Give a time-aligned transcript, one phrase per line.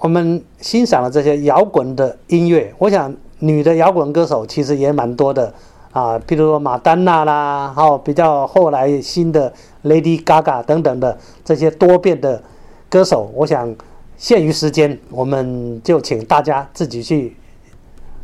[0.00, 5.52] 我们欣赏了这些摇滚的音乐，我想女的摇滚歌手其实也蛮多的
[5.92, 9.52] 啊，譬如说马丹娜啦，还有比较后来新的
[9.84, 12.42] Lady Gaga 等等的这些多变的
[12.88, 13.76] 歌手，我想
[14.16, 17.36] 限于时间，我们就请大家自己去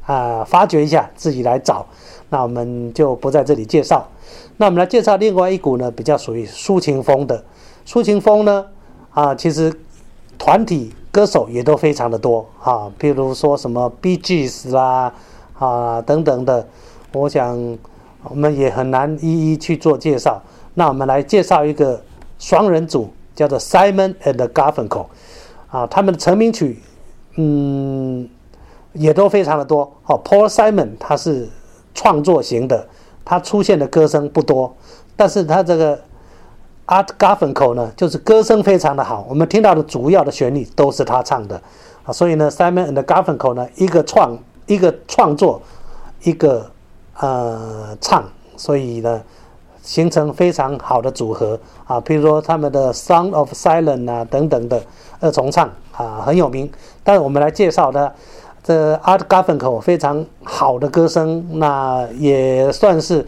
[0.06, 1.86] 啊发掘一下，自己来找。
[2.30, 4.08] 那我们就不在这里介绍。
[4.56, 7.44] 那我们来介绍另外一股呢，比较属于抒情风的。
[7.86, 8.64] 抒情风呢，
[9.10, 9.72] 啊，其实
[10.38, 15.10] 团体歌手也都非常的多啊，譬如说什么 BGS 啦，
[15.58, 16.68] 啊等等的，
[17.14, 17.56] 我想
[18.24, 20.42] 我们也很难一一去做介绍。
[20.74, 22.02] 那我们来介绍一个
[22.38, 25.06] 双人组，叫做 Simon and Garfunkel，
[25.70, 26.82] 啊，他们的成名曲，
[27.36, 28.28] 嗯，
[28.92, 29.90] 也都非常的多。
[30.04, 31.48] 哦，Paul Simon 他是
[31.94, 32.86] 创作型的。
[33.24, 34.76] 他出现的歌声不多，
[35.16, 35.98] 但是他这个
[36.86, 39.26] Art Garfunkel 呢，就是歌声非常的好。
[39.28, 41.60] 我们听到的主要的旋律都是他唱的
[42.04, 45.60] 啊，所以呢，Simon and Garfunkel 呢，一个创一个创作，
[46.22, 46.70] 一个
[47.18, 48.24] 呃唱，
[48.56, 49.22] 所以呢，
[49.82, 52.00] 形成非常好的组合啊。
[52.00, 54.82] 譬如说他们的 Sound of Silence 啊等等的
[55.20, 56.70] 二重唱啊很有名。
[57.02, 58.14] 但是我们来介绍的。
[58.62, 63.24] 这 Art Garfunkel 非常好的歌声，那也算是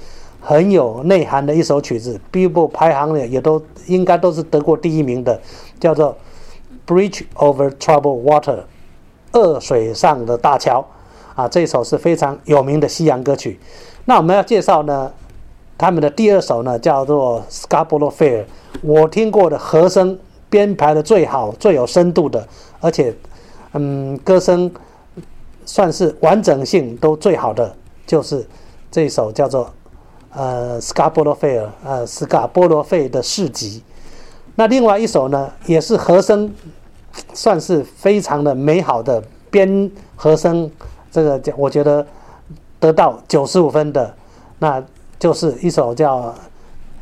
[0.49, 2.19] 很有内涵的一首曲子。
[2.33, 5.39] Billboard 排行的也都应该都是得过第一名的，
[5.79, 6.17] 叫做
[6.91, 8.61] 《Bridge Over Troubled Water》
[9.39, 10.83] 恶水上的大桥
[11.35, 13.61] 啊，这首是非常有名的西洋歌曲。
[14.07, 15.13] 那我们要介绍呢，
[15.77, 18.45] 他们的第二首呢叫做《Scarborough Fair》，
[18.81, 22.49] 我听过的和声编排的最好、最有深度的，
[22.81, 23.15] 而且
[23.75, 24.73] 嗯，歌声。
[25.71, 27.77] 算是完整性都最好的，
[28.07, 28.43] 就是
[28.91, 29.71] 这一首叫做
[30.39, 33.83] 呃斯卡波罗费尔呃斯卡波罗费的市集。
[34.55, 36.55] 那另外一首呢，也是和声，
[37.35, 40.71] 算是非常的美好的编和声，
[41.11, 42.07] 这个我觉得
[42.79, 44.15] 得到九十五分的，
[44.61, 44.81] 那
[45.19, 46.33] 就是一首叫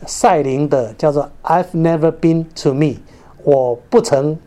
[0.06, 2.97] 赛琳的，叫做 I've Never Been to Me，
[3.44, 4.38] 我不曾。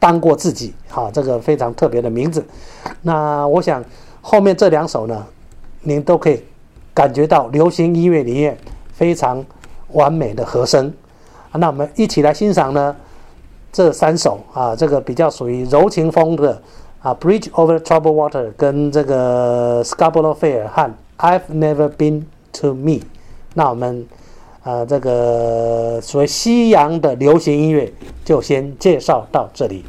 [0.00, 2.46] 当过自己，好，这个非常特别的名字。
[3.02, 3.84] 那我想
[4.22, 5.26] 后面这两首呢，
[5.82, 6.40] 您都可以
[6.98, 8.58] 感觉到流行音乐里面
[8.92, 9.44] 非常
[9.92, 10.92] 完美的和声。
[11.52, 12.96] 那我们一起来欣赏呢
[13.70, 16.60] 这三首啊，这个比较属于柔情风的
[17.00, 20.82] 啊，《Bridge Over t r o u b l e Water》跟这个《Scarborough Fair》和
[21.18, 22.92] 《I've Never Been to Me》。
[23.54, 24.06] 那我们。
[24.64, 27.90] 呃，这个所谓西洋的流行音乐，
[28.22, 29.82] 就先介绍到这里。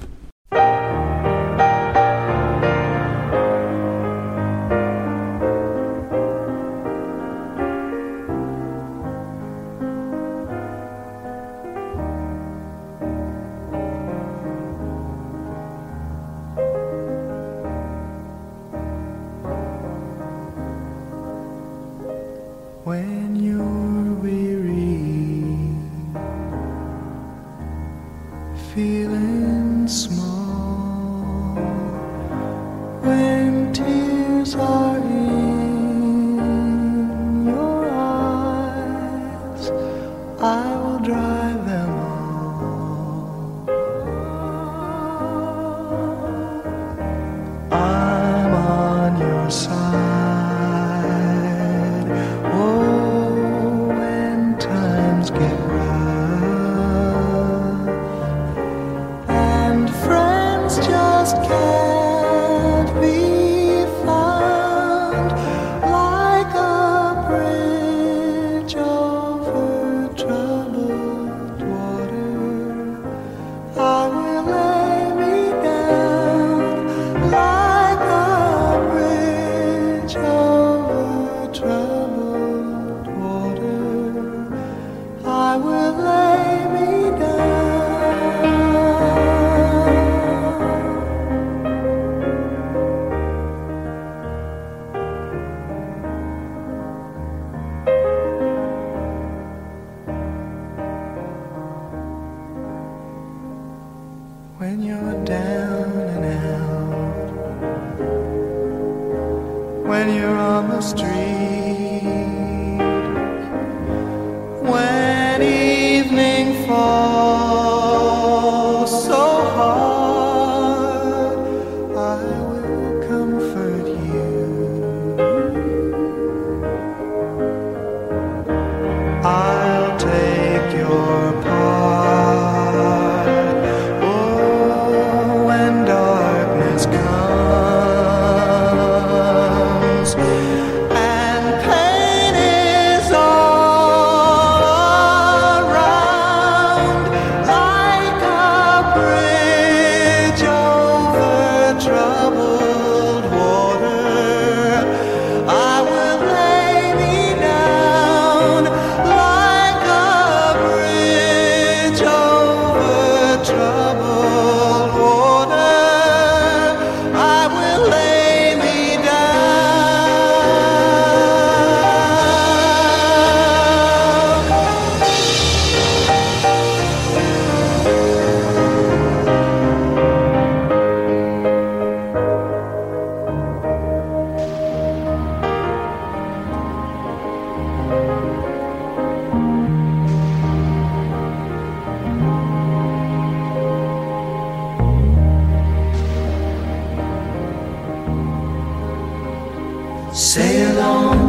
[85.60, 86.19] will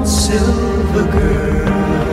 [0.05, 2.10] silver girl.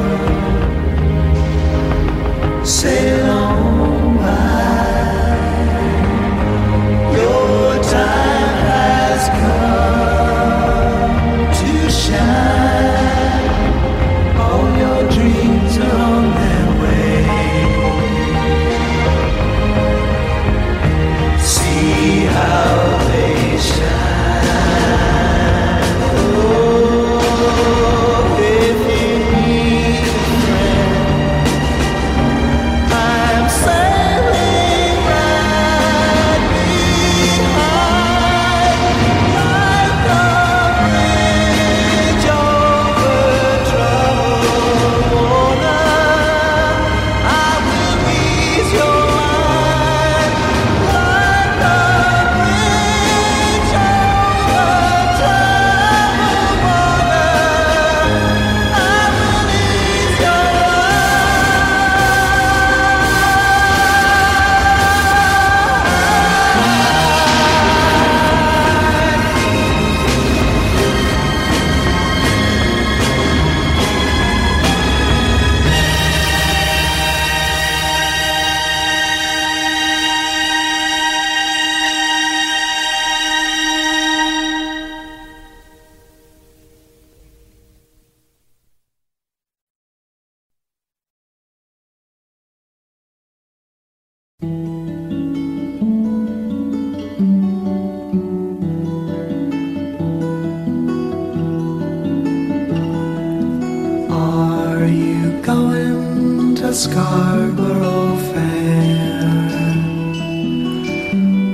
[106.67, 109.21] the Scarborough Fair.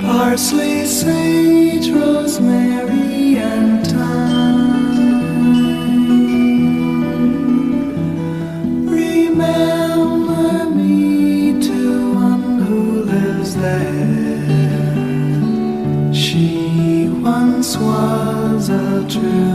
[0.02, 5.20] Parsley, sage, rosemary, and thyme.
[8.90, 14.52] Remember me to one who lives there.
[16.12, 19.53] She once was a true.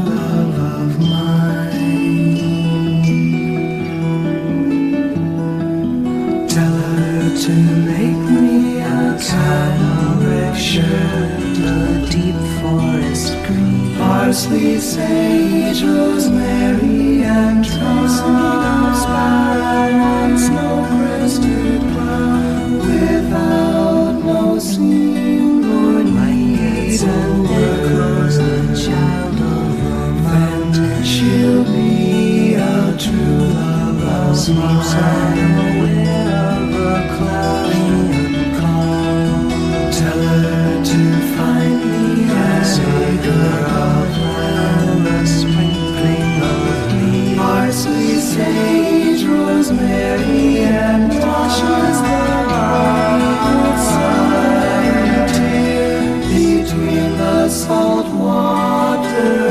[57.69, 59.49] salt water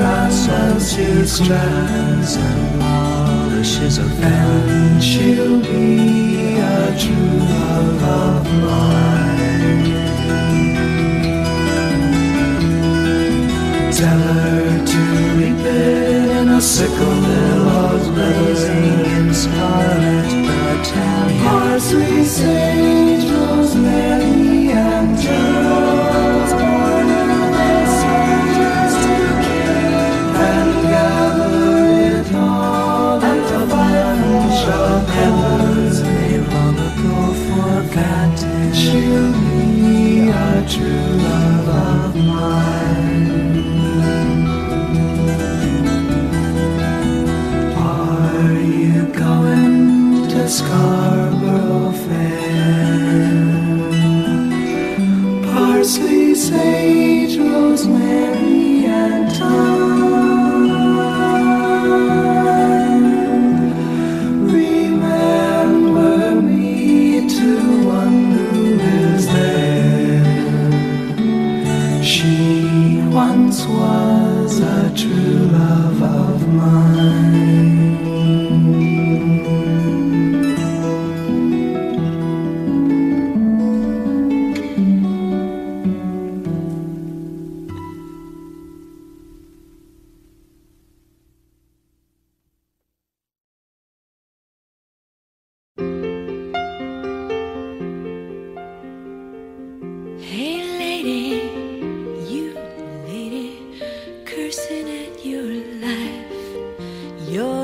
[0.78, 9.84] Once you strands and polishes her fan She'll be a true love of mine
[14.00, 15.02] Tell her to
[15.42, 17.26] repair in a sickle
[17.84, 20.84] of blazing in scarlet battalion.
[20.84, 23.17] town parsley sings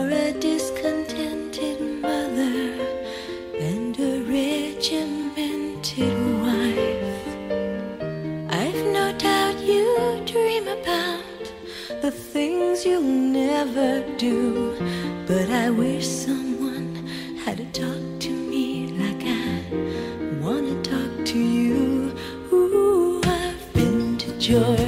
[0.04, 2.76] for a discontented mother
[3.58, 7.28] and a regimented wife.
[8.50, 11.44] I've no doubt you dream about
[12.02, 13.02] the things you'll
[13.44, 14.76] never do,
[15.26, 17.08] but I wish someone
[17.46, 19.64] had a talk to me like I
[20.44, 22.14] wanna talk to you.
[22.52, 24.83] Ooh, I've been to Georgia.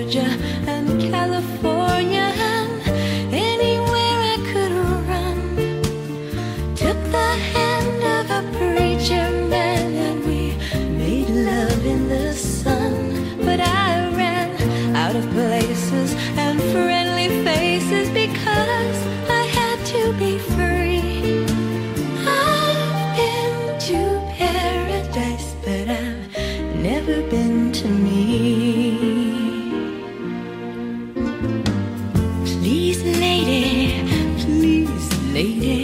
[35.35, 35.83] Lady,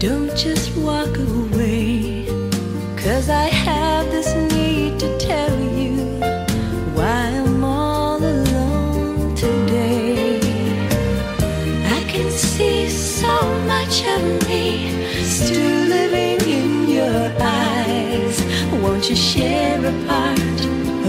[0.00, 2.26] don't just walk away.
[2.96, 5.94] Cause I have this need to tell you
[6.96, 10.40] why I'm all alone today.
[11.96, 13.34] I can see so
[13.72, 14.66] much of me
[15.22, 18.36] still living in your eyes.
[18.82, 20.58] Won't you share a part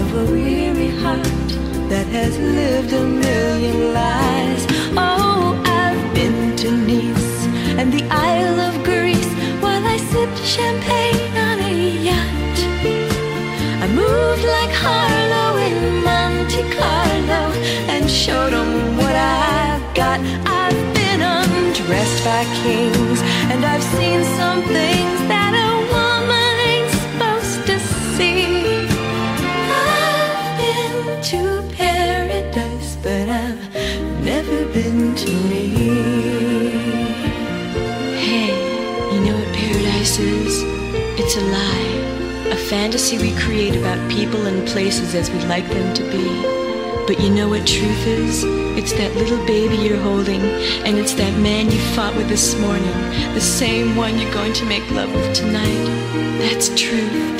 [0.00, 1.48] of a weary heart
[1.90, 4.64] that has lived a million lives?
[4.96, 5.23] Oh,
[10.42, 11.74] champagne on a
[12.08, 12.58] yacht.
[13.82, 17.42] I moved like Harlow in Monte Carlo
[17.88, 20.18] and showed 'em what I've got.
[20.46, 27.60] I've been undressed by kings and I've seen some things that a woman ain't supposed
[27.68, 27.76] to
[28.16, 28.88] see.
[29.82, 30.96] I've been
[31.30, 31.42] to
[31.76, 33.62] paradise, but I've
[34.30, 36.83] never been to me.
[40.04, 40.62] Is?
[41.18, 42.50] It's a lie.
[42.52, 46.26] A fantasy we create about people and places as we'd like them to be.
[47.06, 48.44] But you know what truth is?
[48.76, 50.42] It's that little baby you're holding,
[50.84, 52.92] and it's that man you fought with this morning,
[53.32, 55.84] the same one you're going to make love with tonight.
[56.38, 57.33] That's truth.